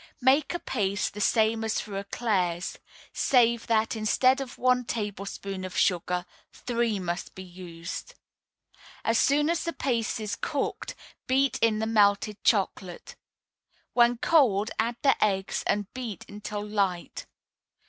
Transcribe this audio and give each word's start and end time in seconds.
Make 0.21 0.55
a 0.55 0.59
paste 0.59 1.13
the 1.13 1.21
same 1.21 1.63
as 1.63 1.79
for 1.79 2.03
éclairs, 2.03 2.77
save 3.13 3.67
that 3.67 3.95
instead 3.95 4.41
of 4.41 4.57
one 4.57 4.83
tablespoonful 4.83 5.63
of 5.63 5.77
sugar 5.77 6.25
three 6.51 6.97
must 6.97 7.35
be 7.35 7.43
used. 7.43 8.15
As 9.03 9.19
soon 9.19 9.47
as 9.47 9.63
the 9.63 9.73
paste 9.73 10.19
is 10.19 10.35
cooked, 10.35 10.95
beat 11.27 11.59
in 11.61 11.77
the 11.77 11.85
melted 11.85 12.43
chocolate. 12.43 13.15
When 13.93 14.17
cold, 14.17 14.71
add 14.79 14.95
the 15.03 15.23
eggs, 15.23 15.61
and 15.67 15.85
beat 15.93 16.25
until 16.27 16.65
light. 16.65 17.27